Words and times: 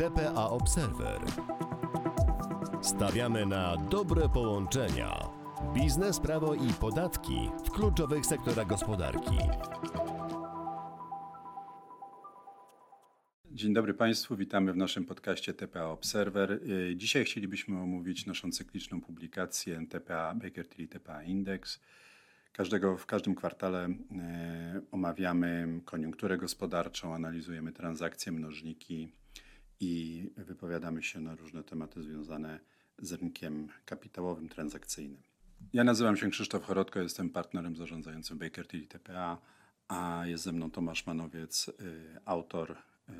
TPA 0.00 0.50
Observer. 0.50 1.20
Stawiamy 2.82 3.46
na 3.46 3.76
dobre 3.76 4.28
połączenia. 4.28 5.28
Biznes, 5.74 6.20
prawo 6.20 6.54
i 6.54 6.72
podatki 6.80 7.50
w 7.64 7.70
kluczowych 7.70 8.26
sektorach 8.26 8.66
gospodarki. 8.66 9.36
Dzień 13.50 13.74
dobry 13.74 13.94
Państwu, 13.94 14.36
witamy 14.36 14.72
w 14.72 14.76
naszym 14.76 15.04
podcaście 15.04 15.54
TPA 15.54 15.84
Observer. 15.84 16.52
Y, 16.52 16.96
Dzisiaj 16.96 17.24
chcielibyśmy 17.24 17.78
omówić 17.80 18.26
naszą 18.26 18.50
cykliczną 18.50 19.00
publikację 19.00 19.86
TPA 19.88 20.34
Baker 20.34 20.68
Tilly 20.68 20.88
TPA 20.88 21.22
Index. 21.22 21.80
Każdego, 22.52 22.96
w 22.96 23.06
każdym 23.06 23.34
kwartale 23.34 23.84
e, 23.84 24.80
omawiamy 24.90 25.80
koniunkturę 25.84 26.38
gospodarczą, 26.38 27.14
analizujemy 27.14 27.72
transakcje, 27.72 28.32
mnożniki 28.32 29.20
i 29.80 30.26
wypowiadamy 30.36 31.02
się 31.02 31.20
na 31.20 31.34
różne 31.34 31.64
tematy 31.64 32.02
związane 32.02 32.60
z 32.98 33.12
rynkiem 33.12 33.68
kapitałowym, 33.84 34.48
transakcyjnym. 34.48 35.22
Ja 35.72 35.84
nazywam 35.84 36.16
się 36.16 36.30
Krzysztof 36.30 36.64
Chorodko, 36.64 37.00
jestem 37.00 37.30
partnerem 37.30 37.76
zarządzającym 37.76 38.38
Baker 38.38 38.68
Tilly 38.68 38.86
TPA, 38.86 39.38
a 39.88 40.22
jest 40.26 40.44
ze 40.44 40.52
mną 40.52 40.70
Tomasz 40.70 41.06
Manowiec, 41.06 41.68
y, 41.68 41.72
autor 42.24 42.70
y, 42.70 43.12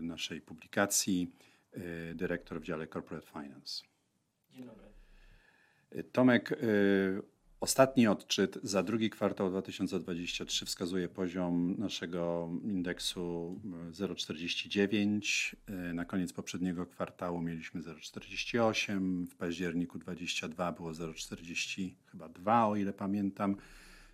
naszej 0.00 0.40
publikacji, 0.40 1.32
y, 1.76 2.14
dyrektor 2.14 2.60
w 2.60 2.64
dziale 2.64 2.86
Corporate 2.88 3.26
Finance. 3.26 3.82
Dzień 4.50 4.66
dobry. 4.66 4.86
Tomek, 6.12 6.58
ostatni 7.60 8.06
odczyt 8.06 8.58
za 8.62 8.82
drugi 8.82 9.10
kwartał 9.10 9.50
2023 9.50 10.66
wskazuje 10.66 11.08
poziom 11.08 11.74
naszego 11.78 12.50
indeksu 12.64 13.56
y, 13.90 13.92
0,49. 13.92 15.54
Y, 15.90 15.94
Na 15.94 16.04
koniec 16.04 16.32
poprzedniego 16.32 16.86
kwartału 16.86 17.40
mieliśmy 17.40 17.80
0,48. 17.80 19.26
W 19.26 19.34
październiku 19.36 19.98
22 19.98 20.72
było 20.72 20.90
0,40 20.90 21.90
chyba 22.10 22.28
2, 22.28 22.66
o 22.66 22.76
ile 22.76 22.92
pamiętam. 22.92 23.56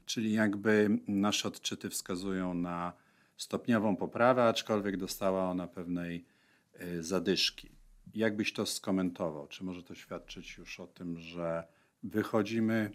Czyli 0.07 0.33
jakby 0.33 0.99
nasze 1.09 1.49
odczyty 1.49 1.91
wskazują 1.91 2.55
na 2.55 2.93
stopniową 3.37 3.97
poprawę, 3.97 4.45
aczkolwiek 4.45 4.97
dostała 4.97 5.51
ona 5.51 5.67
pewnej 5.67 6.25
y, 6.81 7.03
zadyszki. 7.03 7.71
Jak 8.15 8.37
byś 8.37 8.53
to 8.53 8.67
skomentował? 8.67 9.49
Czy 9.49 9.65
może 9.65 9.83
to 9.83 9.95
świadczyć 9.95 10.57
już 10.57 10.81
o 10.81 10.87
tym, 10.87 11.19
że 11.19 11.65
wychodzimy 12.03 12.91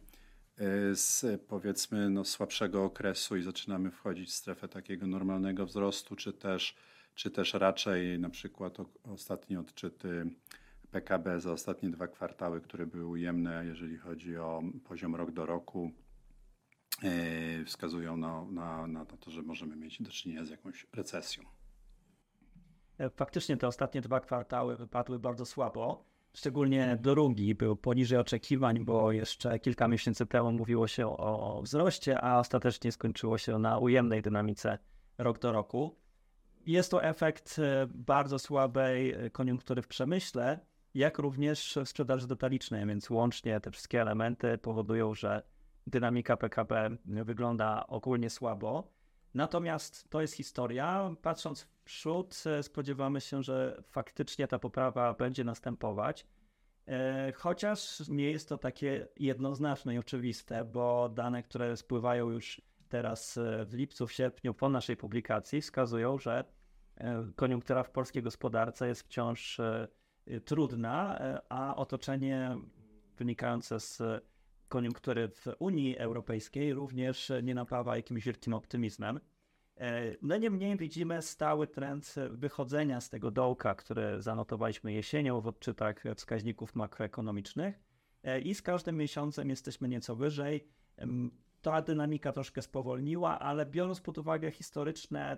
z 0.93 1.41
powiedzmy 1.47 2.09
no, 2.09 2.23
słabszego 2.23 2.83
okresu 2.83 3.37
i 3.37 3.41
zaczynamy 3.41 3.91
wchodzić 3.91 4.29
w 4.29 4.33
strefę 4.33 4.67
takiego 4.67 5.07
normalnego 5.07 5.65
wzrostu, 5.65 6.15
czy 6.15 6.33
też, 6.33 6.75
czy 7.15 7.31
też 7.31 7.53
raczej 7.53 8.19
na 8.19 8.29
przykład 8.29 8.77
ostatnie 9.03 9.59
odczyty 9.59 10.29
PKB 10.91 11.39
za 11.39 11.51
ostatnie 11.51 11.89
dwa 11.89 12.07
kwartały, 12.07 12.61
które 12.61 12.85
były 12.85 13.05
ujemne, 13.05 13.65
jeżeli 13.65 13.97
chodzi 13.97 14.37
o 14.37 14.61
poziom 14.83 15.15
rok 15.15 15.31
do 15.31 15.45
roku, 15.45 15.91
y, 17.03 17.65
wskazują 17.65 18.17
na, 18.17 18.45
na, 18.45 18.87
na 18.87 19.05
to, 19.05 19.31
że 19.31 19.41
możemy 19.41 19.75
mieć 19.75 20.01
do 20.01 20.11
czynienia 20.11 20.45
z 20.45 20.49
jakąś 20.49 20.87
recesją. 20.93 21.43
E, 22.97 23.09
Faktycznie 23.09 23.57
te 23.57 23.67
ostatnie 23.67 24.01
dwa 24.01 24.19
kwartały 24.19 24.77
wypadły 24.77 25.19
bardzo 25.19 25.45
słabo. 25.45 26.05
Szczególnie 26.37 26.97
drugi 27.01 27.55
był 27.55 27.75
poniżej 27.75 28.19
oczekiwań, 28.19 28.85
bo 28.85 29.11
jeszcze 29.11 29.59
kilka 29.59 29.87
miesięcy 29.87 30.25
temu 30.25 30.51
mówiło 30.51 30.87
się 30.87 31.07
o 31.07 31.61
wzroście, 31.63 32.21
a 32.21 32.39
ostatecznie 32.39 32.91
skończyło 32.91 33.37
się 33.37 33.59
na 33.59 33.77
ujemnej 33.77 34.21
dynamice 34.21 34.77
rok 35.17 35.39
do 35.39 35.51
roku. 35.51 35.95
Jest 36.65 36.91
to 36.91 37.03
efekt 37.03 37.59
e, 37.59 37.87
bardzo 37.93 38.39
słabej 38.39 39.11
e, 39.11 39.29
koniunktury 39.29 39.81
w 39.81 39.87
przemyśle, 39.87 40.59
jak 40.93 41.17
również 41.17 41.79
w 41.85 41.89
sprzedaży 41.89 42.27
detalicznej, 42.27 42.85
więc 42.85 43.09
łącznie 43.09 43.59
te 43.59 43.71
wszystkie 43.71 44.01
elementy 44.01 44.57
powodują, 44.57 45.13
że 45.13 45.41
dynamika 45.87 46.37
PKB 46.37 46.89
wygląda 47.05 47.87
ogólnie 47.87 48.29
słabo. 48.29 48.91
Natomiast 49.33 50.09
to 50.09 50.21
jest 50.21 50.33
historia. 50.33 51.15
Patrząc 51.21 51.61
w 51.61 51.67
przód, 51.83 52.43
e, 52.45 52.63
spodziewamy 52.63 53.21
się, 53.21 53.43
że 53.43 53.83
faktycznie 53.83 54.47
ta 54.47 54.59
poprawa 54.59 55.13
będzie 55.13 55.43
następować. 55.43 56.25
E, 56.87 57.31
Chociaż 57.35 58.07
nie 58.09 58.31
jest 58.31 58.49
to 58.49 58.57
takie 58.57 59.07
jednoznaczne 59.17 59.95
i 59.95 59.97
oczywiste, 59.97 60.65
bo 60.65 61.09
dane, 61.09 61.43
które 61.43 61.77
spływają 61.77 62.29
już 62.29 62.61
teraz 62.89 63.37
e, 63.37 63.65
w 63.65 63.73
lipcu, 63.73 64.07
w 64.07 64.11
sierpniu 64.11 64.53
po 64.53 64.69
naszej 64.69 64.97
publikacji, 64.97 65.61
wskazują, 65.61 66.17
że 66.17 66.43
e, 66.97 67.31
koniunktura 67.35 67.83
w 67.83 67.91
polskiej 67.91 68.23
gospodarce 68.23 68.87
jest 68.87 69.01
wciąż 69.01 69.61
trudna, 70.45 71.19
a 71.49 71.75
otoczenie 71.75 72.57
wynikające 73.17 73.79
z 73.79 74.01
koniunktury 74.67 75.27
w 75.27 75.45
Unii 75.59 75.97
Europejskiej 75.97 76.73
również 76.73 77.31
nie 77.43 77.55
napawa 77.55 77.95
jakimś 77.95 78.25
wielkim 78.25 78.53
optymizmem. 78.53 79.19
E, 79.77 80.15
No 80.21 80.37
niemniej 80.37 80.77
widzimy 80.77 81.21
stały 81.21 81.67
trend 81.67 82.15
wychodzenia 82.29 83.01
z 83.01 83.09
tego 83.09 83.31
dołka, 83.31 83.75
który 83.75 84.21
zanotowaliśmy 84.21 84.93
jesienią 84.93 85.41
w 85.41 85.47
odczytach 85.47 86.03
wskaźników 86.15 86.75
makroekonomicznych 86.75 87.87
E, 88.27 88.39
i 88.39 88.55
z 88.55 88.61
każdym 88.61 88.97
miesiącem 88.97 89.49
jesteśmy 89.49 89.87
nieco 89.87 90.15
wyżej. 90.15 90.67
Ta 91.61 91.81
dynamika 91.81 92.31
troszkę 92.31 92.61
spowolniła, 92.61 93.39
ale 93.39 93.65
biorąc 93.65 94.01
pod 94.01 94.17
uwagę 94.17 94.51
historyczne 94.51 95.37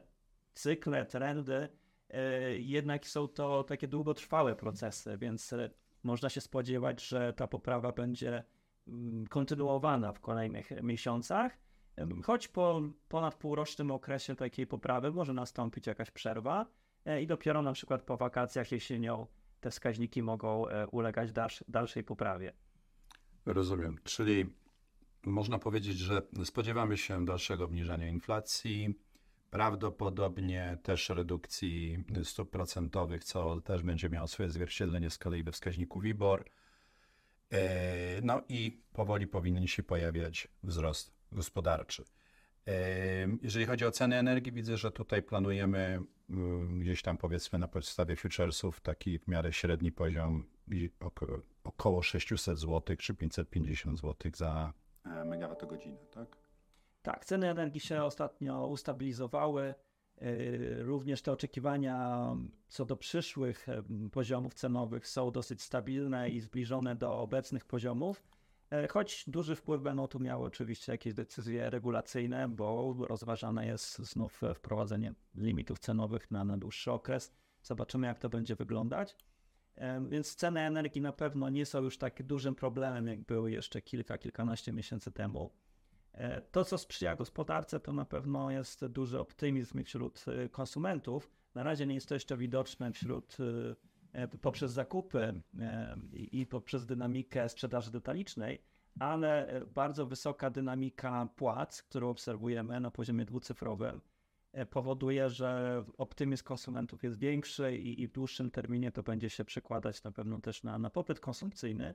cykle, 0.53 1.05
trendy, 1.05 1.69
e, 2.09 2.57
jednak 2.57 3.07
są 3.07 3.27
to 3.27 3.63
takie 3.63 3.87
długotrwałe 3.87 4.55
procesy, 4.55 5.17
więc 5.17 5.55
można 6.03 6.29
się 6.29 6.41
spodziewać, 6.41 7.07
że 7.07 7.33
ta 7.33 7.47
poprawa 7.47 7.91
będzie 7.91 8.43
mm, 8.87 9.27
kontynuowana 9.27 10.13
w 10.13 10.19
kolejnych 10.19 10.69
miesiącach. 10.83 11.57
Choć 12.23 12.47
po 12.47 12.81
ponad 13.09 13.35
półrocznym 13.35 13.91
okresie 13.91 14.35
takiej 14.35 14.67
poprawy 14.67 15.11
może 15.11 15.33
nastąpić 15.33 15.87
jakaś 15.87 16.11
przerwa 16.11 16.65
e, 17.05 17.21
i 17.21 17.27
dopiero 17.27 17.61
na 17.61 17.73
przykład 17.73 18.01
po 18.01 18.17
wakacjach 18.17 18.71
jesienią 18.71 19.27
te 19.59 19.71
wskaźniki 19.71 20.23
mogą 20.23 20.67
e, 20.67 20.87
ulegać 20.87 21.31
dalsz, 21.31 21.63
dalszej 21.67 22.03
poprawie. 22.03 22.53
Rozumiem. 23.45 23.97
Czyli 24.03 24.45
można 25.25 25.59
powiedzieć, 25.59 25.97
że 25.97 26.21
spodziewamy 26.43 26.97
się 26.97 27.25
dalszego 27.25 27.65
obniżania 27.65 28.07
inflacji, 28.07 28.99
prawdopodobnie 29.49 30.77
też 30.83 31.09
redukcji 31.09 32.03
stóp 32.23 32.49
procentowych, 32.49 33.23
co 33.23 33.61
też 33.61 33.83
będzie 33.83 34.09
miało 34.09 34.27
swoje 34.27 34.49
zwierciedlenie 34.49 35.09
z 35.09 35.17
kolei 35.17 35.43
we 35.43 35.51
wskaźniku 35.51 35.99
WIBOR. 35.99 36.45
E, 37.51 38.21
No 38.21 38.41
i 38.49 38.81
powoli 38.93 39.27
powinien 39.27 39.67
się 39.67 39.83
pojawiać 39.83 40.47
wzrost 40.63 41.18
gospodarczy. 41.31 42.03
E, 42.67 42.73
Jeżeli 43.41 43.65
chodzi 43.65 43.85
o 43.85 43.91
ceny 43.91 44.15
energii, 44.15 44.51
widzę, 44.51 44.77
że 44.77 44.91
tutaj 44.91 45.23
planujemy 45.23 45.99
mm, 46.29 46.79
gdzieś 46.79 47.01
tam 47.01 47.17
powiedzmy 47.17 47.59
na 47.59 47.67
podstawie 47.67 48.15
futuresów 48.15 48.81
taki 48.81 49.19
w 49.19 49.27
miarę 49.27 49.53
średni 49.53 49.91
poziom 49.91 50.45
około 51.63 52.01
600 52.01 52.59
zł 52.59 52.95
czy 52.97 53.15
550 53.15 53.99
zł 53.99 54.31
za 54.35 54.73
E, 55.05 55.25
Megawattogodzinę, 55.25 55.97
tak? 56.11 56.37
Tak, 57.01 57.25
ceny 57.25 57.49
energii 57.49 57.79
się 57.79 58.03
ostatnio 58.03 58.67
ustabilizowały. 58.67 59.73
Yy, 60.21 60.83
Również 60.83 61.21
te 61.21 61.31
oczekiwania 61.31 62.25
co 62.67 62.85
do 62.85 62.97
przyszłych 62.97 63.67
poziomów 64.11 64.53
cenowych 64.53 65.07
są 65.07 65.31
dosyć 65.31 65.61
stabilne 65.61 66.29
i 66.29 66.39
zbliżone 66.39 66.95
do 66.95 67.19
obecnych 67.19 67.65
poziomów. 67.65 68.23
E, 68.71 68.87
Choć 68.87 69.23
duży 69.27 69.55
wpływ 69.55 69.81
będą 69.81 70.07
tu 70.07 70.19
miały 70.19 70.45
oczywiście 70.45 70.91
jakieś 70.91 71.13
decyzje 71.13 71.69
regulacyjne, 71.69 72.49
bo 72.49 72.95
rozważane 72.99 73.65
jest 73.67 73.97
znów 73.97 74.43
e, 74.43 74.53
wprowadzenie 74.53 75.13
limitów 75.35 75.79
cenowych 75.79 76.31
na, 76.31 76.45
na 76.45 76.57
dłuższy 76.57 76.91
okres. 76.91 77.31
Zobaczymy, 77.63 78.07
jak 78.07 78.19
to 78.19 78.29
będzie 78.29 78.55
wyglądać. 78.55 79.15
E, 79.75 80.05
Więc 80.09 80.35
ceny 80.35 80.59
energii 80.59 81.01
na 81.01 81.13
pewno 81.13 81.49
nie 81.49 81.65
są 81.65 81.81
już 81.81 81.97
tak 81.97 82.23
dużym 82.23 82.55
problemem, 82.55 83.07
jak 83.07 83.21
były 83.21 83.51
jeszcze 83.51 83.81
kilka, 83.81 84.17
kilkanaście 84.17 84.71
miesięcy 84.71 85.11
temu. 85.11 85.51
To, 86.51 86.65
co 86.65 86.77
sprzyja 86.77 87.15
gospodarce, 87.15 87.79
to 87.79 87.93
na 87.93 88.05
pewno 88.05 88.51
jest 88.51 88.85
duży 88.85 89.19
optymizm 89.19 89.83
wśród 89.83 90.25
konsumentów. 90.51 91.31
Na 91.55 91.63
razie 91.63 91.85
nie 91.87 91.95
jest 91.95 92.07
to 92.07 92.13
jeszcze 92.13 92.37
widoczne 92.37 92.91
wśród 92.91 93.37
poprzez 94.41 94.71
zakupy 94.71 95.41
e, 95.59 95.97
i 96.13 96.45
poprzez 96.45 96.85
dynamikę 96.85 97.49
sprzedaży 97.49 97.91
detalicznej, 97.91 98.61
ale 98.99 99.47
e, 99.47 99.65
bardzo 99.65 100.05
wysoka 100.05 100.49
dynamika 100.49 101.27
płac, 101.35 101.81
którą 101.83 102.09
obserwujemy 102.09 102.79
na 102.79 102.91
poziomie 102.91 103.25
dwucyfrowym, 103.25 104.01
e, 104.51 104.65
powoduje, 104.65 105.29
że 105.29 105.83
optymizm 105.97 106.43
konsumentów 106.43 107.03
jest 107.03 107.19
większy 107.19 107.77
i, 107.77 108.07
w 108.07 108.11
dłuższym 108.11 108.51
terminie 108.51 108.91
to 108.91 109.03
będzie 109.03 109.29
się 109.29 109.45
przekładać 109.45 110.03
na 110.03 110.11
pewno 110.11 110.39
też 110.39 110.63
na, 110.63 110.77
na 110.79 110.89
popyt 110.89 111.19
konsumpcyjny. 111.19 111.93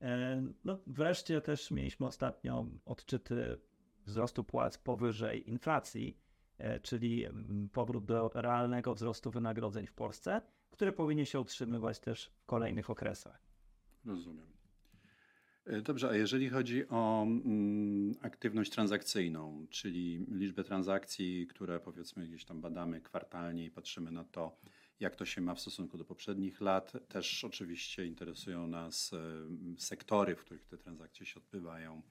E, 0.00 0.42
No, 0.64 0.78
wreszcie 0.86 1.40
też 1.40 1.70
mieliśmy 1.70 2.06
ostatnio 2.06 2.66
odczyty 2.84 3.60
wzrostu 4.04 4.44
płac 4.44 4.78
powyżej 4.78 5.50
inflacji, 5.50 6.18
czyli 6.82 7.24
mm, 7.24 7.68
powrót 7.68 8.04
do 8.04 8.30
realnego 8.34 8.94
wzrostu 8.94 9.30
wynagrodzeń 9.30 9.86
w 9.86 9.92
Polsce, 9.94 10.40
który 10.76 10.92
powinien 10.92 11.26
się 11.26 11.40
utrzymywać 11.40 12.00
też 12.00 12.32
w 12.42 12.46
kolejnych 12.46 12.90
okresach. 12.90 13.42
Rozumiem. 14.04 14.46
E, 15.66 15.80
dobrze, 15.80 16.08
a 16.08 16.14
jeżeli 16.14 16.48
chodzi 16.48 16.88
o 16.88 17.22
mm, 17.22 18.14
aktywność 18.22 18.70
transakcyjną, 18.70 19.66
czyli 19.70 20.26
liczbę 20.28 20.64
transakcji, 20.64 21.46
które 21.46 21.80
powiedzmy 21.80 22.26
gdzieś 22.26 22.44
tam 22.44 22.60
badamy 22.60 23.00
kwartalnie 23.00 23.64
i 23.64 23.70
patrzymy 23.70 24.10
na 24.10 24.24
to, 24.24 24.56
jak 25.00 25.16
to 25.16 25.24
się 25.24 25.40
ma 25.40 25.54
w 25.54 25.60
stosunku 25.60 25.98
do 25.98 26.04
poprzednich 26.04 26.60
lat, 26.60 26.92
też 27.08 27.44
oczywiście 27.44 28.06
interesują 28.06 28.66
nas 28.66 29.12
e, 29.12 29.78
sektory, 29.78 30.36
w 30.36 30.40
których 30.40 30.64
te 30.64 30.78
transakcje 30.78 31.26
się 31.26 31.40
odbywają. 31.40 32.02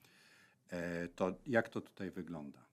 E, 0.68 1.08
to 1.08 1.34
jak 1.46 1.68
to 1.68 1.80
tutaj 1.80 2.10
wygląda? 2.10 2.66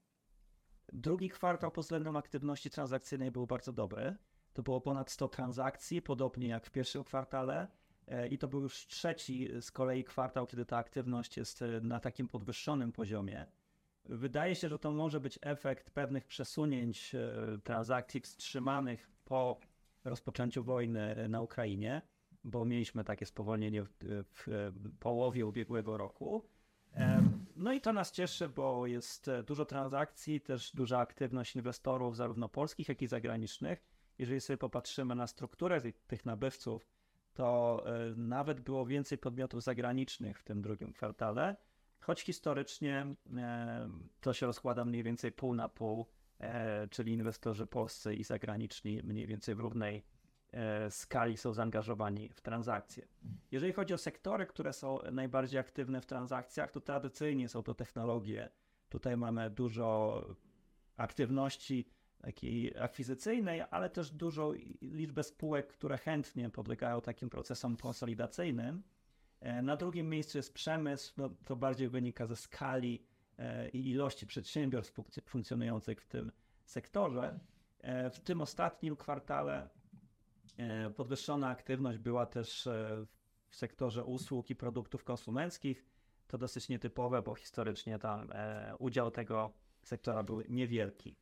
Drugi 0.94 1.30
kwartał 1.30 1.72
pod 1.72 1.84
względem 1.84 2.16
aktywności 2.16 2.70
transakcyjnej 2.70 3.32
był 3.32 3.48
bardzo 3.48 3.74
dobry. 3.74 4.16
To 4.54 4.64
było 4.64 4.82
ponad 4.82 5.12
100 5.12 5.28
transakcji, 5.28 6.02
podobnie 6.02 6.48
jak 6.48 6.66
w 6.66 6.72
pierwszym 6.72 7.04
kwartale. 7.04 7.68
E, 8.08 8.28
I 8.28 8.38
to 8.38 8.48
był 8.48 8.62
już 8.62 8.88
trzeci 8.88 9.50
z 9.62 9.72
kolei 9.72 10.04
kwartał, 10.04 10.48
kiedy 10.48 10.66
ta 10.66 10.78
aktywność 10.78 11.38
jest 11.38 11.62
e, 11.62 11.82
na 11.82 12.00
takim 12.00 12.28
podwyższonym 12.28 12.92
poziomie. 12.92 13.46
Wydaje 14.06 14.56
się, 14.56 14.70
że 14.70 14.80
to 14.80 14.92
może 14.92 15.20
być 15.20 15.40
efekt 15.42 15.92
pewnych 15.92 16.26
przesunięć 16.26 17.16
e, 17.16 17.58
transakcji 17.64 18.20
wstrzymanych 18.20 19.10
po 19.26 19.60
rozpoczęciu 20.04 20.64
wojny 20.64 21.30
na 21.30 21.42
Ukrainie, 21.42 22.02
bo 22.44 22.66
mieliśmy 22.66 23.04
takie 23.04 23.26
spowolnienie 23.26 23.84
w, 23.84 23.90
w 24.36 24.70
połowie 25.00 25.46
ubiegłego 25.46 25.98
roku. 25.98 26.44
No 27.56 27.74
i 27.74 27.82
to 27.82 27.94
nas 27.94 28.12
cieszy, 28.12 28.50
bo 28.50 28.88
jest 28.88 29.32
dużo 29.46 29.66
transakcji, 29.66 30.42
też 30.42 30.72
duża 30.72 31.00
aktywność 31.00 31.56
inwestorów, 31.56 32.16
zarówno 32.16 32.50
polskich, 32.50 32.90
jak 32.90 33.02
i 33.02 33.08
zagranicznych. 33.08 33.93
Jeżeli 34.20 34.42
sobie 34.42 34.58
popatrzymy 34.58 35.16
na 35.16 35.28
strukturę 35.28 35.82
tych 36.08 36.26
nabywców, 36.26 36.88
to 37.34 37.84
e, 37.86 38.14
nawet 38.16 38.62
było 38.62 38.86
więcej 38.86 39.18
podmiotów 39.18 39.64
zagranicznych 39.64 40.40
w 40.40 40.44
tym 40.44 40.62
drugim 40.62 40.94
kwartale, 40.94 41.56
choć 42.00 42.22
historycznie 42.22 43.16
e, 43.38 43.90
to 44.22 44.34
się 44.34 44.46
rozkłada 44.46 44.86
mniej 44.86 45.04
więcej 45.04 45.32
pół 45.32 45.54
na 45.56 45.70
pół, 45.70 46.06
e, 46.40 46.88
czyli 46.88 47.14
inwestorzy 47.14 47.68
polscy 47.68 48.16
i 48.16 48.24
zagraniczni 48.24 49.02
mniej 49.04 49.28
więcej 49.28 49.56
w 49.56 49.60
równej 49.60 50.04
skali 50.90 51.38
są 51.38 51.54
zaangażowani 51.54 52.30
w 52.30 52.42
transakcje. 52.42 53.08
Jeżeli 53.52 53.74
chodzi 53.74 53.94
o 53.94 53.98
sektory, 53.98 54.46
które 54.46 54.74
są 54.74 55.00
najbardziej 55.12 55.60
aktywne 55.60 56.02
w 56.02 56.06
transakcjach, 56.06 56.72
to 56.72 56.82
tradycyjnie 56.82 57.50
są 57.50 57.64
to 57.64 57.74
technologie. 57.74 58.50
Tutaj 58.90 59.18
mamy 59.18 59.50
dużo 59.50 60.22
aktywności 60.98 61.86
takiej 62.24 62.78
akwizycyjnej, 62.78 63.64
ale 63.72 63.90
też 63.90 64.12
dużą 64.12 64.54
liczbę 64.82 65.24
spółek, 65.24 65.68
które 65.68 65.98
chętnie 65.98 66.50
podlegają 66.50 67.02
takim 67.02 67.30
procesom 67.30 67.78
konsolidacyjnym. 67.78 68.84
E, 69.40 69.62
na 69.62 69.78
drugim 69.78 70.10
miejscu 70.10 70.38
jest 70.38 70.54
przemysł, 70.54 71.14
no, 71.18 71.30
to 71.46 71.56
bardziej 71.56 71.90
wynika 71.90 72.26
ze 72.28 72.36
skali 72.36 73.04
e, 73.38 73.70
i 73.70 73.90
ilości 73.90 74.28
przedsiębiorstw 74.28 75.00
funkcjonujących 75.26 76.02
w 76.02 76.08
tym 76.08 76.32
sektorze. 76.66 77.40
E, 77.80 78.10
w 78.10 78.20
tym 78.20 78.42
ostatnim 78.42 78.96
kwartale 78.96 79.70
podwyższona 80.96 81.48
aktywność 81.48 81.98
była 81.98 82.26
też 82.26 82.70
w 83.50 83.56
sektorze 83.56 84.04
usług 84.04 84.50
i 84.50 84.56
produktów 84.56 85.04
konsumenckich. 85.04 85.86
To 86.28 86.38
dosyć 86.38 86.70
nietypowe, 86.70 87.22
bo 87.22 87.36
historycznie 87.36 88.00
tam 88.00 88.28
udział 88.80 89.12
tego 89.12 89.54
sektora 89.84 90.24
był 90.24 90.42
niewielki. 90.50 91.16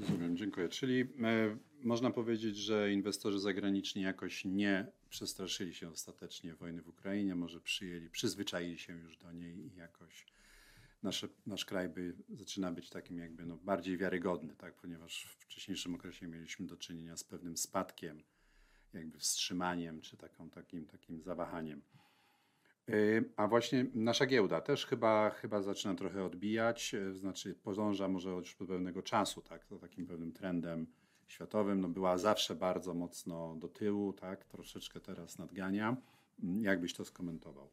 Rozumiem, 0.00 0.36
dziękuję. 0.36 0.68
Czyli 0.68 1.00
e, 1.00 1.56
można 1.82 2.10
powiedzieć, 2.10 2.56
że 2.56 2.92
inwestorzy 2.92 3.38
zagraniczni 3.38 4.02
jakoś 4.02 4.44
nie 4.44 4.86
przestraszyli 5.10 5.74
się 5.74 5.90
ostatecznie 5.90 6.54
wojny 6.54 6.82
w 6.82 6.88
Ukrainie, 6.88 7.34
może 7.34 7.60
przyjęli, 7.60 8.10
przyzwyczaili 8.10 8.78
się 8.78 8.92
już 8.92 9.16
do 9.16 9.32
niej 9.32 9.56
i 9.56 9.76
jakoś 9.76 10.26
nasze, 11.02 11.28
nasz 11.46 11.64
kraj 11.64 11.88
by 11.88 12.14
zaczyna 12.30 12.72
być 12.72 12.90
takim 12.90 13.18
jakby 13.18 13.46
no, 13.46 13.56
bardziej 13.56 13.96
wiarygodny, 13.96 14.54
tak? 14.56 14.74
ponieważ 14.74 15.24
w 15.24 15.44
wcześniejszym 15.44 15.94
okresie 15.94 16.26
mieliśmy 16.26 16.66
do 16.66 16.76
czynienia 16.76 17.16
z 17.16 17.24
pewnym 17.24 17.56
spadkiem, 17.56 18.22
jakby 18.92 19.18
wstrzymaniem 19.18 20.00
czy 20.00 20.16
taką, 20.16 20.50
takim, 20.50 20.86
takim 20.86 21.22
zawahaniem. 21.22 21.82
A 23.36 23.48
właśnie 23.48 23.86
nasza 23.94 24.26
giełda 24.26 24.60
też 24.60 24.86
chyba, 24.86 25.30
chyba 25.30 25.62
zaczyna 25.62 25.94
trochę 25.94 26.24
odbijać, 26.24 26.94
y, 26.94 27.14
znaczy 27.14 27.54
podąża 27.54 28.08
może 28.08 28.30
już 28.30 28.56
do 28.56 28.66
pewnego 28.66 29.02
czasu, 29.02 29.42
tak, 29.42 29.64
to 29.64 29.78
takim 29.78 30.06
pewnym 30.06 30.32
trendem 30.32 30.86
światowym. 31.26 31.80
No 31.80 31.88
była 31.88 32.18
zawsze 32.18 32.54
bardzo 32.54 32.94
mocno 32.94 33.56
do 33.56 33.68
tyłu, 33.68 34.12
tak, 34.12 34.44
troszeczkę 34.44 35.00
teraz 35.00 35.38
nadgania. 35.38 35.96
Mm, 36.42 36.62
jak 36.62 36.80
byś 36.80 36.94
to 36.94 37.04
skomentował? 37.04 37.70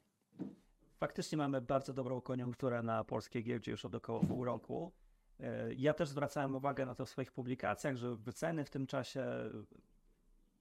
Faktycznie 0.97 1.37
mamy 1.37 1.61
bardzo 1.61 1.93
dobrą 1.93 2.21
koniunkturę 2.21 2.83
na 2.83 3.03
polskiej 3.03 3.43
giełdzie 3.43 3.71
już 3.71 3.85
od 3.85 3.95
około 3.95 4.19
pół 4.19 4.45
roku. 4.45 4.91
Y, 5.39 5.43
ja 5.77 5.93
też 5.93 6.09
zwracałem 6.09 6.55
uwagę 6.55 6.85
na 6.85 6.95
to 6.95 7.05
w 7.05 7.09
swoich 7.09 7.31
publikacjach, 7.31 7.95
że 7.95 8.15
wyceny 8.15 8.65
w 8.65 8.69
tym 8.69 8.87
czasie 8.87 9.25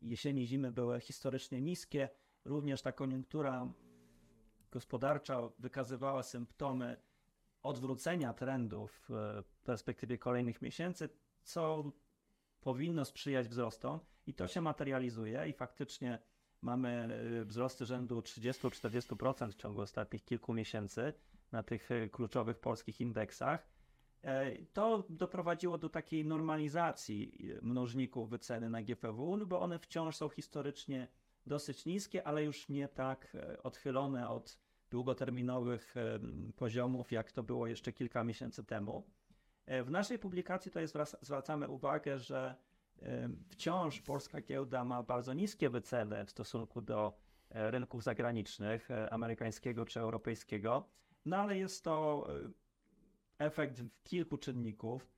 jesieni, 0.03 0.47
zimy 0.47 0.73
były 0.73 1.01
historycznie 1.01 1.61
niskie. 1.61 2.09
Również 2.45 2.83
ta 2.83 2.93
koniunktura 2.93 3.73
gospodarcza 4.73 5.41
wykazywała 5.59 6.23
symptomy 6.23 6.97
odwrócenia 7.63 8.33
trendów 8.33 9.05
w 9.09 9.43
perspektywie 9.65 10.19
kolejnych 10.19 10.63
miesięcy, 10.63 11.09
co 11.43 11.93
powinno 12.61 13.05
sprzyjać 13.05 13.49
wzrostom 13.49 14.01
i 14.27 14.35
to 14.35 14.49
się 14.49 14.61
materializuje 14.61 15.49
i 15.49 15.53
faktycznie 15.53 16.19
mamy 16.63 16.89
e, 17.41 17.45
wzrosty 17.45 17.87
rzędu 17.87 18.21
30-40% 18.21 19.51
w 19.51 19.55
ciągu 19.55 19.81
ostatnich 19.81 20.25
kilku 20.25 20.55
miesięcy 20.55 21.15
na 21.53 21.63
tych 21.63 21.91
e, 21.91 22.09
kluczowych 22.09 22.59
polskich 22.59 23.01
indeksach. 23.01 23.69
E, 24.23 24.65
to 24.65 25.07
doprowadziło 25.09 25.79
do 25.79 25.89
takiej 25.89 26.25
normalizacji 26.25 27.49
mnożników 27.63 28.31
wyceny 28.31 28.71
na 28.71 28.83
GPW, 28.83 29.37
no 29.37 29.47
bo 29.47 29.61
one 29.61 29.79
wciąż 29.79 30.17
są 30.17 30.29
historycznie 30.29 31.09
dosyć 31.47 31.87
niskie, 31.87 32.27
ale 32.27 32.45
już 32.45 32.69
nie 32.69 32.89
tak 32.89 33.37
odchylone 33.63 34.29
od 34.29 34.59
długoterminowych 34.91 35.95
poziomów, 36.57 37.13
jak 37.13 37.33
to 37.33 37.43
było 37.43 37.67
jeszcze 37.67 37.93
kilka 37.93 38.25
miesięcy 38.25 38.65
temu. 38.65 39.05
E, 39.67 39.83
w 39.85 39.91
naszej 39.91 40.19
publikacji 40.19 40.71
to 40.71 40.81
jest, 40.81 40.97
zwracamy 41.21 41.69
uwagę, 41.69 42.19
że 42.19 42.55
wciąż 43.49 44.01
polska 44.01 44.41
giełda 44.41 44.85
ma 44.85 45.03
bardzo 45.03 45.33
niskie 45.33 45.71
wyceny 45.71 46.25
w 46.25 46.31
stosunku 46.31 46.81
do 46.81 47.19
e, 47.51 47.71
rynków 47.71 48.03
zagranicznych, 48.03 48.91
e, 48.91 49.13
amerykańskiego 49.13 49.85
czy 49.85 50.01
europejskiego, 50.01 50.89
no 51.25 51.37
ale 51.37 51.59
jest 51.59 51.85
to 51.85 52.27
efekt 53.39 53.83
kilku 54.05 54.39
czynników. 54.39 55.13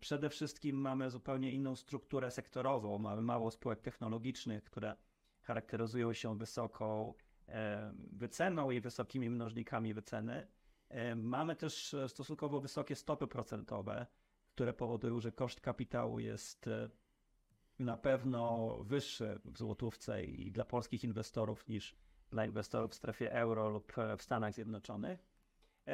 Przede 0.00 0.30
wszystkim 0.30 0.76
mamy 0.76 1.10
zupełnie 1.10 1.52
inną 1.52 1.76
strukturę 1.76 2.30
sektorową. 2.30 2.98
Mamy 2.98 3.22
mało 3.22 3.50
spółek 3.50 3.80
technologicznych, 3.80 4.64
które 4.64 4.96
charakteryzują 5.42 6.12
się 6.12 6.38
wysoką 6.38 7.14
wyceną 8.12 8.70
i 8.70 8.80
wysokimi 8.80 9.30
mnożnikami 9.30 9.94
wyceny. 9.94 10.46
Mamy 11.16 11.56
też 11.56 11.94
e, 11.94 12.08
stosunkowo 12.08 12.60
wysokie 12.60 12.96
stopy 12.96 13.26
procentowe, 13.26 14.06
które 14.54 14.72
powodują, 14.72 15.20
że 15.20 15.32
koszt 15.32 15.60
kapitału 15.60 16.20
jest 16.20 16.66
e, 16.66 16.90
na 17.78 17.96
pewno 17.96 18.68
wyższy 18.82 19.40
w 19.44 19.58
złotówce 19.58 20.24
i 20.24 20.52
dla 20.52 20.64
polskich 20.64 21.04
inwestorów 21.04 21.68
niż 21.68 21.96
dla 22.30 22.46
inwestorów 22.46 22.90
w 22.90 22.94
strefie 22.94 23.32
euro 23.32 23.68
lub 23.68 23.98
e, 23.98 24.16
w 24.16 24.22
Stanach 24.22 24.54
Zjednoczonych. 24.54 25.30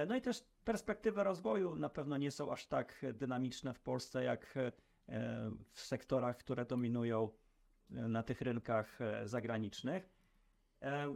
No 0.09 0.17
i 0.17 0.21
też 0.21 0.45
perspektywy 0.65 1.25
rozwoju 1.25 1.77
na 1.77 1.89
pewno 1.89 2.17
nie 2.17 2.31
są 2.31 2.53
aż 2.53 2.67
tak 2.67 3.07
dynamiczne 3.15 3.75
w 3.75 3.81
Polsce 3.81 4.25
jak 4.25 4.55
w 5.73 5.81
sektorach, 5.81 6.37
które 6.37 6.65
dominują 6.65 7.31
na 7.91 8.23
tych 8.23 8.41
rynkach 8.41 8.99
zagranicznych. 9.25 10.11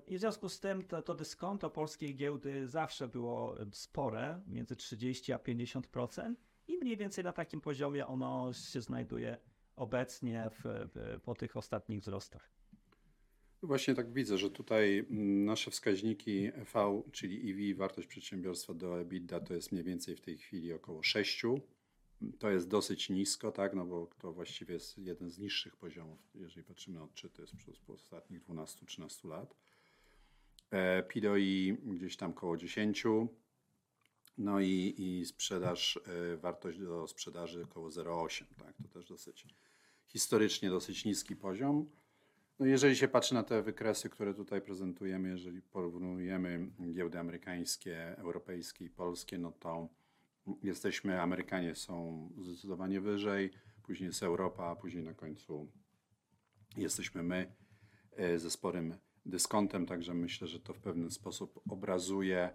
I 0.06 0.16
w 0.16 0.20
związku 0.20 0.48
z 0.48 0.60
tym 0.60 0.82
to, 0.84 1.02
to 1.02 1.14
dyskonto 1.14 1.70
polskiej 1.70 2.16
giełdy 2.16 2.68
zawsze 2.68 3.08
było 3.08 3.56
spore, 3.72 4.40
między 4.46 4.76
30 4.76 5.32
a 5.32 5.36
50% 5.36 6.34
i 6.68 6.78
mniej 6.78 6.96
więcej 6.96 7.24
na 7.24 7.32
takim 7.32 7.60
poziomie 7.60 8.06
ono 8.06 8.52
się 8.52 8.80
znajduje 8.80 9.36
obecnie 9.76 10.50
w, 10.50 10.62
w, 10.64 11.20
po 11.22 11.34
tych 11.34 11.56
ostatnich 11.56 12.00
wzrostach. 12.00 12.50
Właśnie 13.62 13.94
tak 13.94 14.12
widzę, 14.12 14.38
że 14.38 14.50
tutaj 14.50 14.98
mm, 14.98 15.44
nasze 15.44 15.70
wskaźniki 15.70 16.46
EV, 16.46 17.02
czyli 17.12 17.50
EV, 17.50 17.78
wartość 17.78 18.08
przedsiębiorstwa 18.08 18.74
do 18.74 19.00
EBITDA, 19.00 19.40
to 19.40 19.54
jest 19.54 19.72
mniej 19.72 19.84
więcej 19.84 20.16
w 20.16 20.20
tej 20.20 20.38
chwili 20.38 20.72
około 20.72 21.02
6. 21.02 21.42
To 22.38 22.50
jest 22.50 22.68
dosyć 22.68 23.10
nisko, 23.10 23.52
tak, 23.52 23.74
no 23.74 23.84
bo 23.84 24.08
to 24.18 24.32
właściwie 24.32 24.74
jest 24.74 24.98
jeden 24.98 25.30
z 25.30 25.38
niższych 25.38 25.76
poziomów, 25.76 26.18
jeżeli 26.34 26.64
patrzymy 26.64 26.98
na 26.98 27.04
odczyty 27.04 27.46
z 27.46 27.90
ostatnich 27.90 28.42
12-13 28.42 29.28
lat. 29.28 29.54
E, 30.70 31.02
PIDOI 31.02 31.76
gdzieś 31.82 32.16
tam 32.16 32.32
koło 32.32 32.56
10. 32.56 33.04
No 34.38 34.60
i, 34.60 34.94
i 34.98 35.26
sprzedaż, 35.26 36.00
y, 36.32 36.36
wartość 36.36 36.78
do 36.78 37.08
sprzedaży 37.08 37.62
około 37.64 37.88
0,8, 37.88 38.44
tak? 38.58 38.74
To 38.82 38.88
też 38.88 39.08
dosyć 39.08 39.46
historycznie 40.06 40.70
dosyć 40.70 41.04
niski 41.04 41.36
poziom. 41.36 41.90
No 42.58 42.66
jeżeli 42.66 42.96
się 42.96 43.08
patrzy 43.08 43.34
na 43.34 43.42
te 43.42 43.62
wykresy, 43.62 44.10
które 44.10 44.34
tutaj 44.34 44.60
prezentujemy, 44.60 45.28
jeżeli 45.28 45.62
porównujemy 45.62 46.70
giełdy 46.92 47.18
amerykańskie, 47.18 48.16
europejskie 48.18 48.84
i 48.84 48.90
polskie, 48.90 49.38
no 49.38 49.52
to 49.52 49.88
jesteśmy, 50.62 51.20
Amerykanie 51.22 51.74
są 51.74 52.28
zdecydowanie 52.38 53.00
wyżej, 53.00 53.50
później 53.82 54.06
jest 54.06 54.22
Europa, 54.22 54.76
później 54.76 55.04
na 55.04 55.14
końcu 55.14 55.72
jesteśmy 56.76 57.22
my 57.22 57.52
e, 58.16 58.38
ze 58.38 58.50
sporym 58.50 58.94
dyskontem, 59.26 59.86
także 59.86 60.14
myślę, 60.14 60.48
że 60.48 60.60
to 60.60 60.74
w 60.74 60.80
pewien 60.80 61.10
sposób 61.10 61.60
obrazuje 61.68 62.50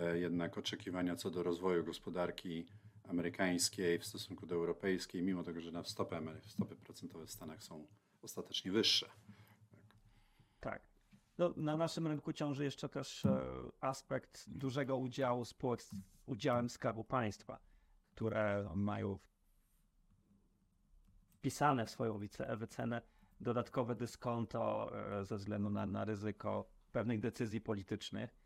e, 0.00 0.18
jednak 0.18 0.58
oczekiwania 0.58 1.16
co 1.16 1.30
do 1.30 1.42
rozwoju 1.42 1.84
gospodarki 1.84 2.66
amerykańskiej 3.04 3.98
w 3.98 4.06
stosunku 4.06 4.46
do 4.46 4.54
europejskiej, 4.54 5.22
mimo 5.22 5.42
tego, 5.42 5.60
że 5.60 5.72
na 5.72 5.84
stopy, 5.84 6.16
stopy 6.46 6.76
procentowe 6.76 7.26
w 7.26 7.30
Stanach 7.30 7.62
są 7.62 7.86
ostatecznie 8.22 8.72
wyższe. 8.72 9.10
Tak. 10.60 10.87
No, 11.38 11.54
na 11.56 11.76
naszym 11.76 12.06
rynku 12.06 12.32
ciąży 12.32 12.64
jeszcze 12.64 12.88
też 12.88 13.24
e, 13.24 13.40
aspekt 13.80 14.44
dużego 14.48 14.96
udziału 14.96 15.44
spółek 15.44 15.82
z 15.82 15.90
udziałem 16.26 16.70
Skarbu 16.70 17.04
Państwa, 17.04 17.58
które 18.14 18.70
mają 18.74 19.18
wpisane 21.32 21.86
w 21.86 21.90
swoją 21.90 22.20
wycenę 22.56 23.02
dodatkowe 23.40 23.94
dyskonto 23.94 24.90
e, 25.20 25.24
ze 25.24 25.36
względu 25.36 25.70
na, 25.70 25.86
na 25.86 26.04
ryzyko 26.04 26.68
pewnych 26.92 27.20
decyzji 27.20 27.60
politycznych. 27.60 28.36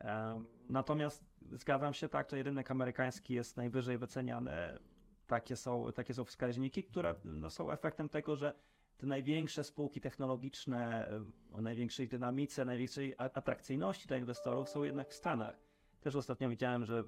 E, 0.00 0.44
natomiast 0.68 1.24
zgadzam 1.52 1.94
się 1.94 2.08
tak, 2.08 2.30
że 2.30 2.42
rynek 2.42 2.70
amerykański 2.70 3.34
jest 3.34 3.56
najwyżej 3.56 3.98
wyceniany. 3.98 4.78
Takie 5.26 5.56
są, 5.56 5.92
takie 5.92 6.14
są 6.14 6.24
wskaźniki, 6.24 6.84
które 6.84 7.14
no, 7.24 7.50
są 7.50 7.70
efektem 7.70 8.08
tego, 8.08 8.36
że 8.36 8.54
te 8.96 9.06
największe 9.06 9.64
spółki 9.64 10.00
technologiczne 10.00 11.08
e, 11.08 11.24
o 11.52 11.60
największej 11.60 12.08
dynamice, 12.08 12.64
największej 12.64 13.14
atrakcyjności 13.18 14.08
dla 14.08 14.16
inwestorów 14.16 14.68
są 14.68 14.84
jednak 14.84 15.08
w 15.08 15.14
Stanach. 15.14 15.56
Też 16.00 16.16
ostatnio 16.16 16.48
widziałem, 16.48 16.84
że 16.84 17.04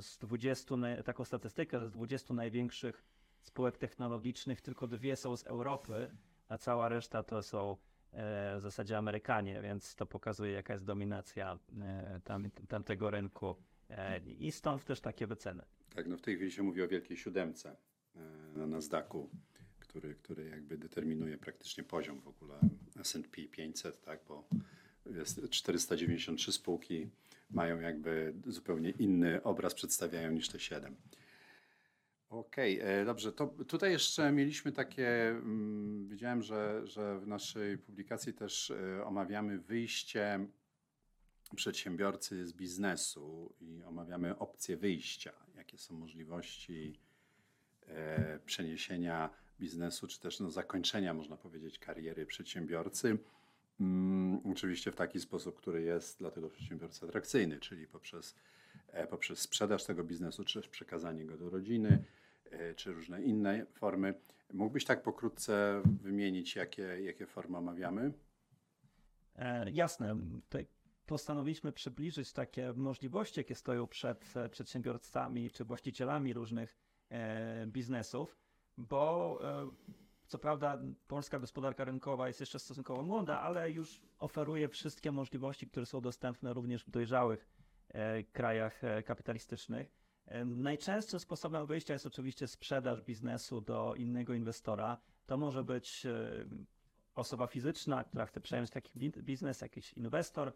z 0.00 0.18
20, 0.18 0.74
taką 1.04 1.24
statystykę, 1.24 1.80
że 1.80 1.88
z 1.88 1.92
20 1.92 2.34
największych 2.34 3.04
spółek 3.40 3.78
technologicznych 3.78 4.60
tylko 4.60 4.86
dwie 4.86 5.16
są 5.16 5.36
z 5.36 5.46
Europy, 5.46 6.10
a 6.48 6.58
cała 6.58 6.88
reszta 6.88 7.22
to 7.22 7.42
są 7.42 7.76
e, 8.12 8.56
w 8.56 8.60
zasadzie 8.60 8.98
Amerykanie, 8.98 9.62
więc 9.62 9.94
to 9.94 10.06
pokazuje 10.06 10.52
jaka 10.52 10.72
jest 10.72 10.84
dominacja 10.84 11.58
e, 11.82 12.20
tam, 12.24 12.50
tamtego 12.68 13.10
rynku 13.10 13.56
i 14.38 14.52
stąd 14.52 14.84
też 14.84 15.00
takie 15.00 15.26
wyceny. 15.26 15.62
Tak, 15.94 16.06
no 16.06 16.16
w 16.16 16.20
tej 16.22 16.36
chwili 16.36 16.52
się 16.52 16.62
mówi 16.62 16.82
o 16.82 16.88
wielkiej 16.88 17.16
siódemce 17.16 17.76
na 18.56 18.66
Nasdaqu 18.66 19.30
który, 19.94 20.14
który 20.14 20.48
jakby 20.48 20.78
determinuje 20.78 21.38
praktycznie 21.38 21.84
poziom 21.84 22.20
w 22.20 22.28
ogóle 22.28 22.60
S&P 23.00 23.42
500, 23.42 24.02
tak, 24.02 24.20
bo 24.28 24.48
jest 25.06 25.50
493 25.50 26.52
spółki 26.52 27.10
mają 27.50 27.80
jakby 27.80 28.34
zupełnie 28.46 28.90
inny 28.90 29.42
obraz 29.42 29.74
przedstawiają 29.74 30.32
niż 30.32 30.48
te 30.48 30.60
7. 30.60 30.96
Okej, 32.30 32.80
okay, 32.80 32.92
e, 32.92 33.04
dobrze. 33.04 33.32
To 33.32 33.46
tutaj 33.46 33.92
jeszcze 33.92 34.32
mieliśmy 34.32 34.72
takie, 34.72 35.28
mm, 35.28 36.08
widziałem, 36.08 36.42
że, 36.42 36.86
że 36.86 37.18
w 37.18 37.26
naszej 37.26 37.78
publikacji 37.78 38.32
też 38.32 38.70
e, 38.70 39.04
omawiamy 39.04 39.58
wyjście 39.58 40.46
przedsiębiorcy 41.56 42.46
z 42.46 42.52
biznesu 42.52 43.54
i 43.60 43.82
omawiamy 43.82 44.38
opcje 44.38 44.76
wyjścia. 44.76 45.32
Jakie 45.56 45.78
są 45.78 45.94
możliwości 45.94 47.00
e, 47.86 48.38
przeniesienia 48.38 49.43
biznesu, 49.60 50.06
czy 50.06 50.20
też 50.20 50.40
no, 50.40 50.50
zakończenia, 50.50 51.14
można 51.14 51.36
powiedzieć, 51.36 51.78
kariery 51.78 52.26
przedsiębiorcy. 52.26 53.18
Mm, 53.80 54.40
oczywiście 54.52 54.92
w 54.92 54.96
taki 54.96 55.20
sposób, 55.20 55.56
który 55.56 55.82
jest 55.82 56.18
dla 56.18 56.30
tego 56.30 56.50
przedsiębiorcy 56.50 57.06
atrakcyjny, 57.06 57.60
czyli 57.60 57.86
poprzez, 57.86 58.34
e, 58.88 59.06
poprzez 59.06 59.38
sprzedaż 59.38 59.84
tego 59.84 60.04
biznesu, 60.04 60.44
czy 60.44 60.60
też 60.60 60.68
przekazanie 60.68 61.24
go 61.26 61.36
do 61.36 61.50
rodziny, 61.50 62.04
e, 62.50 62.74
czy 62.74 62.92
różne 62.92 63.22
inne 63.22 63.66
formy. 63.66 64.14
Mógłbyś 64.52 64.84
tak 64.84 65.02
pokrótce 65.02 65.82
wymienić, 66.02 66.56
jakie, 66.56 66.82
jakie 66.82 67.26
formy 67.26 67.58
omawiamy? 67.58 68.12
E, 69.36 69.70
jasne. 69.70 70.16
Postanowiliśmy 71.06 71.72
przybliżyć 71.72 72.32
takie 72.32 72.72
możliwości, 72.72 73.40
jakie 73.40 73.54
stoją 73.54 73.86
przed 73.86 74.36
e, 74.36 74.48
przedsiębiorcami 74.48 75.50
czy 75.50 75.64
właścicielami 75.64 76.32
różnych 76.32 76.76
e, 77.10 77.66
biznesów 77.66 78.43
bo 78.78 79.38
e, 79.42 79.70
co 80.26 80.38
prawda 80.38 80.78
polska 81.08 81.38
gospodarka 81.38 81.84
rynkowa 81.84 82.28
jest 82.28 82.40
jeszcze 82.40 82.58
stosunkowo 82.58 83.02
młoda, 83.02 83.40
ale 83.40 83.70
już 83.70 84.00
oferuje 84.18 84.68
wszystkie 84.68 85.12
możliwości, 85.12 85.66
które 85.66 85.86
są 85.86 86.00
dostępne 86.00 86.52
również 86.52 86.84
w 86.84 86.90
dojrzałych 86.90 87.48
e, 87.88 88.22
krajach 88.22 88.84
e, 88.84 89.02
kapitalistycznych. 89.02 90.04
Najczęstszym 90.44 91.20
sposobem 91.20 91.66
wyjścia 91.66 91.92
jest 91.92 92.06
oczywiście 92.06 92.46
sprzedaż 92.46 93.02
biznesu 93.02 93.60
do 93.60 93.94
innego 93.94 94.34
inwestora. 94.34 94.98
To 95.26 95.36
może 95.36 95.64
być 95.64 96.06
osoba 97.14 97.46
fizyczna, 97.46 98.04
która 98.04 98.26
chce 98.26 98.40
przejąć 98.40 98.70
taki 98.70 99.10
biznes, 99.22 99.60
jakiś 99.60 99.92
inwestor, 99.92 100.52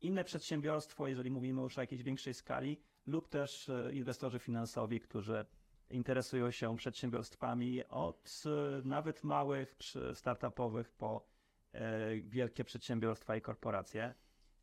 inne 0.00 0.24
przedsiębiorstwo, 0.24 1.08
jeżeli 1.08 1.30
mówimy 1.30 1.62
już 1.62 1.78
o 1.78 1.80
jakiejś 1.80 2.02
większej 2.02 2.34
skali, 2.34 2.80
lub 3.06 3.28
też 3.28 3.70
inwestorzy 3.92 4.38
finansowi, 4.38 5.00
którzy 5.00 5.46
interesują 5.92 6.50
się 6.50 6.76
przedsiębiorstwami 6.76 7.84
od 7.84 8.42
e, 8.46 8.88
nawet 8.88 9.24
małych, 9.24 9.76
startupowych 10.14 10.90
po 10.90 11.26
e, 11.72 12.16
wielkie 12.20 12.64
przedsiębiorstwa 12.64 13.36
i 13.36 13.40
korporacje. 13.40 14.14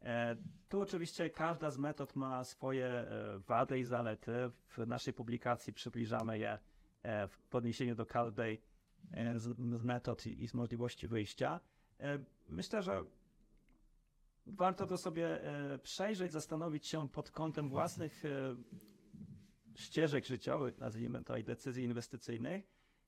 E, 0.02 0.36
tu 0.70 0.82
oczywiście 0.82 1.30
każda 1.30 1.72
z 1.72 1.78
metod 1.78 2.16
ma 2.16 2.44
swoje 2.44 3.06
wady 3.48 3.80
i 3.80 3.84
zalety. 3.84 4.32
W 4.68 4.88
naszej 4.88 5.14
publikacji 5.14 5.74
przybliżamy 5.74 6.40
je 6.40 6.60
w 7.30 7.42
podniesieniu 7.50 7.96
do 7.96 8.06
każdej 8.06 8.62
z 9.36 9.84
metod 9.84 10.28
i 10.28 10.48
z 10.48 10.54
możliwości 10.54 11.08
wyjścia. 11.08 11.60
Myślę, 12.50 12.82
że 12.82 13.04
warto 14.48 14.88
to 14.88 14.98
sobie 14.98 15.42
przejrzeć, 15.84 16.32
zastanowić 16.32 16.88
się 16.88 17.10
pod 17.10 17.32
kątem 17.32 17.70
własnych 17.70 18.24
ścieżek 19.76 20.26
życiowych, 20.26 20.78
nazwijmy 20.78 21.24
to, 21.24 21.38
i 21.38 21.44
decyzji 21.44 21.84
inwestycyjnych. 21.84 22.64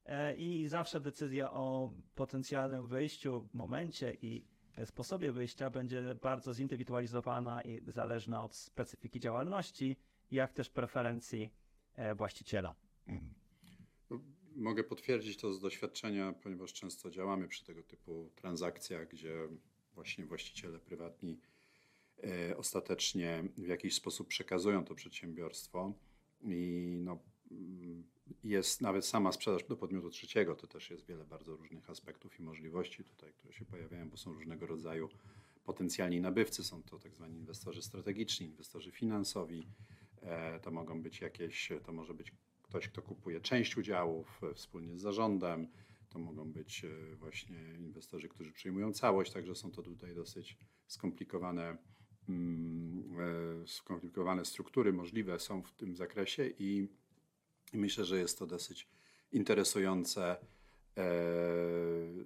E, 0.05 0.35
I 0.35 0.67
zawsze 0.67 0.99
decyzja 0.99 1.51
o 1.51 1.93
potencjalnym 2.15 2.87
wyjściu, 2.87 3.49
momencie 3.53 4.17
i 4.21 4.45
sposobie 4.85 5.31
wyjścia 5.31 5.69
będzie 5.69 6.15
bardzo 6.21 6.53
zindywidualizowana 6.53 7.61
i 7.61 7.91
zależna 7.91 8.43
od 8.43 8.55
specyfiki 8.55 9.19
działalności, 9.19 9.97
jak 10.31 10.53
też 10.53 10.69
preferencji 10.69 11.49
e, 11.95 12.15
właściciela. 12.15 12.75
No, 14.09 14.19
mogę 14.55 14.83
potwierdzić 14.83 15.37
to 15.37 15.53
z 15.53 15.59
doświadczenia, 15.59 16.33
ponieważ 16.33 16.73
często 16.73 17.11
działamy 17.11 17.47
przy 17.47 17.65
tego 17.65 17.83
typu 17.83 18.29
transakcjach, 18.35 19.07
gdzie 19.07 19.47
właśnie 19.93 20.25
właściciele 20.25 20.79
prywatni 20.79 21.39
e, 22.23 22.57
ostatecznie 22.57 23.43
w 23.57 23.67
jakiś 23.67 23.95
sposób 23.95 24.27
przekazują 24.27 24.85
to 24.85 24.95
przedsiębiorstwo 24.95 25.93
i 26.43 26.95
no, 27.03 27.19
mm, 27.51 28.03
jest 28.43 28.81
nawet 28.81 29.05
sama 29.05 29.31
sprzedaż 29.31 29.63
do 29.63 29.75
podmiotu 29.75 30.09
trzeciego, 30.09 30.55
to 30.55 30.67
też 30.67 30.89
jest 30.89 31.05
wiele 31.05 31.25
bardzo 31.25 31.55
różnych 31.55 31.89
aspektów 31.89 32.39
i 32.39 32.43
możliwości 32.43 33.03
tutaj, 33.03 33.33
które 33.33 33.53
się 33.53 33.65
pojawiają, 33.65 34.09
bo 34.09 34.17
są 34.17 34.33
różnego 34.33 34.65
rodzaju 34.65 35.09
potencjalni 35.63 36.21
nabywcy, 36.21 36.63
są 36.63 36.83
to 36.83 36.99
tak 36.99 37.15
zwani 37.15 37.37
inwestorzy 37.37 37.81
strategiczni, 37.81 38.47
inwestorzy 38.47 38.91
finansowi, 38.91 39.67
e, 40.21 40.59
to 40.59 40.71
mogą 40.71 41.01
być 41.01 41.21
jakieś, 41.21 41.69
to 41.83 41.91
może 41.91 42.13
być 42.13 42.31
ktoś, 42.63 42.87
kto 42.87 43.01
kupuje 43.01 43.41
część 43.41 43.77
udziałów 43.77 44.41
e, 44.43 44.53
wspólnie 44.53 44.97
z 44.97 45.01
zarządem, 45.01 45.67
to 46.09 46.19
mogą 46.19 46.51
być 46.51 46.85
e, 46.85 47.15
właśnie 47.15 47.57
inwestorzy, 47.79 48.29
którzy 48.29 48.51
przyjmują 48.51 48.93
całość, 48.93 49.31
także 49.31 49.55
są 49.55 49.71
to 49.71 49.83
tutaj 49.83 50.15
dosyć 50.15 50.57
skomplikowane 50.87 51.77
skomplikowane 53.65 54.45
struktury 54.45 54.93
możliwe 54.93 55.39
są 55.39 55.61
w 55.61 55.71
tym 55.71 55.95
zakresie 55.95 56.47
i 56.59 56.87
myślę, 57.73 58.05
że 58.05 58.17
jest 58.17 58.39
to 58.39 58.47
dosyć 58.47 58.87
interesujące, 59.31 60.37
e, 60.97 61.03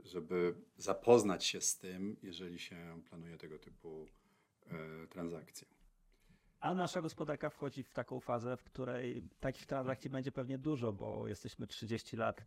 żeby 0.04 0.56
zapoznać 0.78 1.46
się 1.46 1.62
z 1.62 1.78
tym, 1.78 2.18
jeżeli 2.24 2.60
się 2.60 3.02
planuje 3.10 3.38
tego 3.38 3.60
typu 3.60 4.08
e, 4.68 5.08
transakcje. 5.08 5.68
A 6.60 6.74
nasza 6.74 7.02
gospodarka 7.02 7.50
wchodzi 7.50 7.84
w 7.84 7.94
taką 7.94 8.20
fazę, 8.20 8.58
w 8.58 8.64
której 8.64 9.24
takich 9.40 9.66
transakcji 9.66 10.10
będzie 10.10 10.32
pewnie 10.32 10.58
dużo, 10.58 10.94
bo 10.94 11.28
jesteśmy 11.28 11.68
30 11.68 12.18
lat 12.18 12.46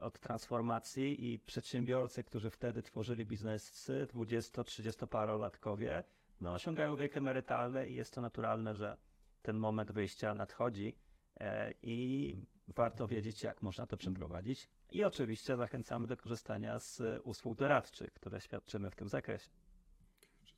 od 0.00 0.20
transformacji 0.20 1.32
i 1.32 1.38
przedsiębiorcy, 1.38 2.24
którzy 2.24 2.50
wtedy 2.50 2.82
tworzyli 2.82 3.26
biznesy, 3.26 4.06
20-30 4.14 5.06
parolatkowie, 5.06 6.04
no, 6.42 6.52
osiągają 6.52 6.96
wiek 6.96 7.16
emerytalny 7.16 7.88
i 7.88 7.94
jest 7.94 8.14
to 8.14 8.20
naturalne, 8.20 8.74
że 8.74 8.96
ten 9.42 9.56
moment 9.56 9.92
wyjścia 9.92 10.34
nadchodzi 10.34 10.96
e, 11.40 11.72
i 11.82 12.36
warto 12.68 13.08
wiedzieć, 13.08 13.42
jak 13.42 13.62
można 13.62 13.86
to 13.86 13.96
przeprowadzić. 13.96 14.68
I 14.92 15.04
oczywiście 15.04 15.56
zachęcamy 15.56 16.06
do 16.06 16.16
korzystania 16.16 16.78
z 16.78 17.02
usług 17.24 17.58
doradczych, 17.58 18.12
które 18.12 18.40
świadczymy 18.40 18.90
w 18.90 18.96
tym 18.96 19.08
zakresie. 19.08 19.50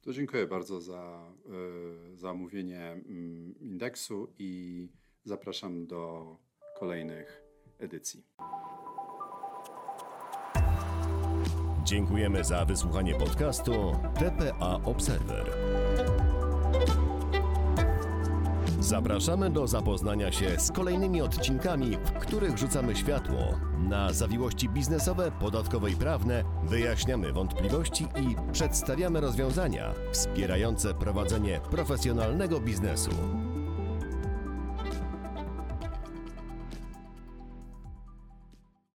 To 0.00 0.12
dziękuję 0.12 0.46
bardzo 0.46 0.80
za, 0.80 1.32
y, 2.12 2.16
za 2.16 2.30
omówienie 2.30 2.82
mm, 2.82 3.58
indeksu 3.58 4.32
i 4.38 4.88
zapraszam 5.24 5.86
do 5.86 6.36
kolejnych 6.78 7.42
edycji. 7.78 8.24
Dziękujemy 11.84 12.44
za 12.44 12.64
wysłuchanie 12.64 13.14
podcastu 13.14 13.72
TPA 14.18 14.80
Observer. 14.84 15.73
Zapraszamy 18.84 19.50
do 19.50 19.66
zapoznania 19.66 20.32
się 20.32 20.60
z 20.60 20.72
kolejnymi 20.72 21.22
odcinkami, 21.22 21.96
w 22.04 22.12
których 22.12 22.58
rzucamy 22.58 22.96
światło 22.96 23.38
na 23.78 24.12
zawiłości 24.12 24.68
biznesowe, 24.68 25.32
podatkowe 25.40 25.90
i 25.90 25.96
prawne, 25.96 26.44
wyjaśniamy 26.64 27.32
wątpliwości 27.32 28.04
i 28.04 28.52
przedstawiamy 28.52 29.20
rozwiązania 29.20 29.94
wspierające 30.12 30.94
prowadzenie 30.94 31.60
profesjonalnego 31.70 32.60
biznesu. 32.60 33.10